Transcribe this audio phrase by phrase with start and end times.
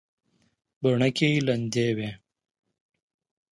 [0.81, 2.09] بڼکې لندې وې.